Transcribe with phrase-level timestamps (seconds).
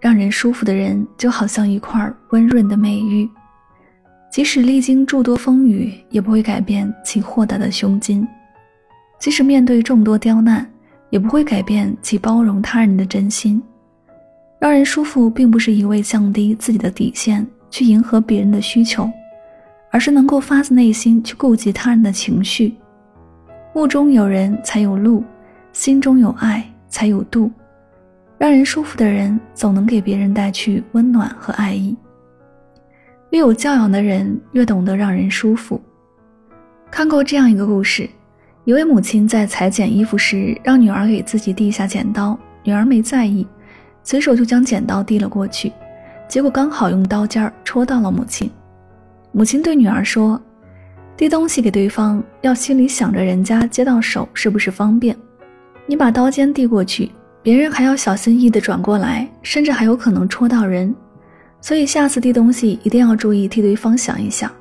[0.00, 3.28] 让人舒服的人，就好像一块温润的美玉，
[4.30, 8.24] 即使历经诸多风雨，也不会改变其豁达的胸襟；
[9.18, 10.64] 即使面对众多刁难，
[11.10, 13.60] 也不会改变其包容他人的真心。
[14.60, 19.10] 让人舒服，并不是一味降低自己的底线去迎合别人的需求，
[19.90, 22.74] 而是能够发自内心去顾及他人的情绪。
[23.74, 25.22] 目中有人才有路，
[25.72, 27.50] 心中有爱才有度。
[28.38, 31.96] 让人舒服的人，总能给别人带去温暖和爱意。
[33.30, 35.80] 越有教养的人，越懂得让人舒服。
[36.88, 38.08] 看过这样一个故事：
[38.64, 43.44] 一位母亲在裁剪衣服时，让女儿给自己递一下剪刀，女儿没在意，
[44.04, 45.72] 随手就将剪刀递了过去，
[46.28, 48.48] 结果刚好用刀尖戳到了母亲。
[49.32, 50.40] 母亲对女儿说
[51.16, 55.14] ：“递东西给对方，要心里想着人家接到手是不是方便。
[55.86, 57.10] 你把刀尖递过去。”
[57.48, 60.94] 别人还要小心翼翼地转过来，甚至还有可能戳到人，
[61.62, 64.52] 所以下次递东西一定要注意替对方想一想。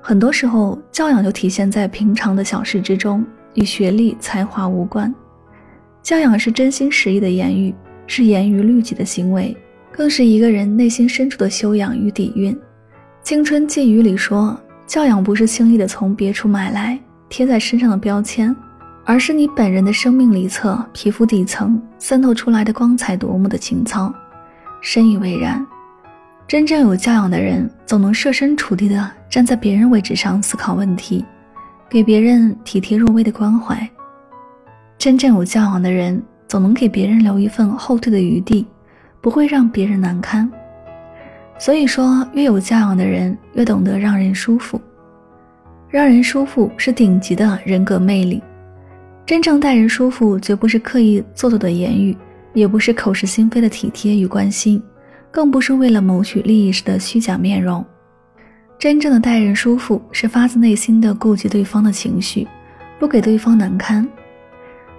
[0.00, 5.14] 很多时候，教养就体现在平常的小事之中，与学历、才华无关。
[6.02, 7.74] 教养是真心实意的言语，
[8.06, 9.54] 是严于律己的行为，
[9.92, 12.54] 更是一个人内心深处的修养与底蕴。
[13.22, 16.98] 《青春寄语》里说：“教养不是轻易的从别处买来
[17.28, 18.56] 贴在身上的标签。”
[19.08, 24.12] 而是你本人的生命里侧、皮肤底层渗透出来的光彩夺目的情操，
[24.82, 25.66] 深以为然。
[26.46, 31.24] 真正有教养的人，总能设身处地的站在别人位置上思考问题，
[31.88, 33.88] 给别人体贴入微的关怀。
[34.98, 38.66] 真正有教养的人，总能给别人留一份后退的余地，
[39.22, 40.46] 不会让别人难堪。
[41.58, 44.78] 所以说，越有教养的人，越懂得让人舒服。
[45.88, 48.42] 让人舒服是顶级的人格魅力。
[49.28, 52.16] 真正待人舒服，绝不是刻意做作的言语，
[52.54, 54.82] 也不是口是心非的体贴与关心，
[55.30, 57.84] 更不是为了谋取利益时的虚假面容。
[58.78, 62.48] 真正的待人舒服，是发自内心的顾及对方的情绪，
[62.98, 64.08] 不给对方难堪。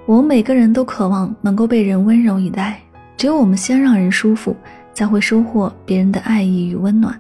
[0.05, 2.79] 我们每个人都渴望能够被人温柔以待，
[3.17, 4.55] 只有我们先让人舒服，
[4.93, 7.19] 才会收获别人的爱意与温暖。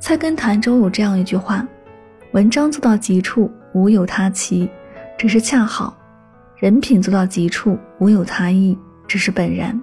[0.00, 1.64] 菜根谭中有这样一句话
[2.34, 4.68] ：“文章做到极处，无有他奇。”
[5.18, 5.96] 只是恰好，
[6.56, 9.78] 人品做到极处，无有他意，只是本然。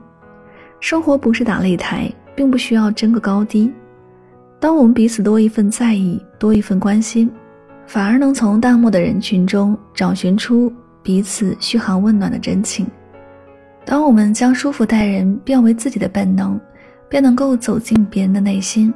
[0.79, 3.71] 生活不是打擂台，并不需要争个高低。
[4.59, 7.31] 当我们彼此多一份在意，多一份关心，
[7.87, 12.85] 反而能从淡漠的人群中找寻出彼此嘘寒问暖的真情。
[13.85, 16.59] 当我们将舒服待人变为自己的本能，
[17.07, 18.93] 便能够走进别人的内心，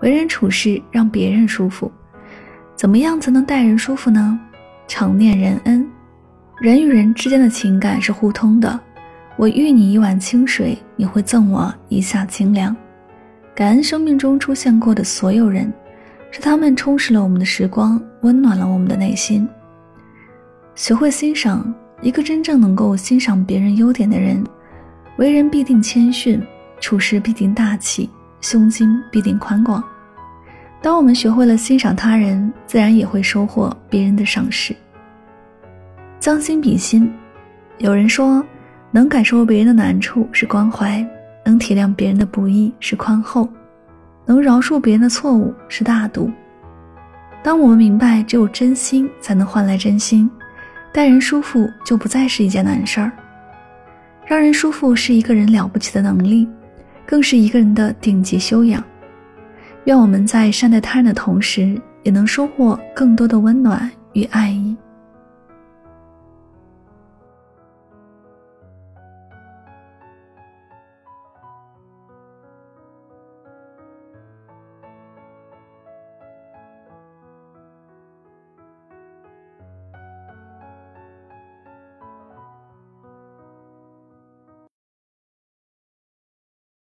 [0.00, 1.90] 为人处事让别人舒服。
[2.76, 4.38] 怎么样才能待人舒服呢？
[4.86, 5.86] 常念人恩，
[6.60, 8.78] 人与人之间的情感是互通的。
[9.36, 12.74] 我遇你一碗清水，你会赠我一下清凉。
[13.54, 15.72] 感恩生命中出现过的所有人，
[16.30, 19.48] 是他们充实了我们的时光，温暖了我们的内心。
[20.74, 21.72] 学会欣赏
[22.02, 24.44] 一个真正能够欣赏别人优点的人，
[25.16, 26.40] 为人必定谦逊，
[26.80, 29.82] 处事必定大气，胸襟必定宽广。
[30.84, 34.76] 当我们学会了欣赏他人，自然也会收获别人的赏识。
[36.20, 37.10] 将心比心，
[37.78, 38.44] 有人说，
[38.90, 41.02] 能感受别人的难处是关怀，
[41.42, 43.48] 能体谅别人的不易是宽厚，
[44.26, 46.30] 能饶恕别人的错误是大度。
[47.42, 50.30] 当我们明白只有真心才能换来真心，
[50.92, 53.10] 待人舒服就不再是一件难事儿。
[54.26, 56.46] 让人舒服是一个人了不起的能力，
[57.06, 58.84] 更是一个人的顶级修养。
[59.84, 64.76] 愿我们在善待他人的同时，也能收获更多的温暖与爱意。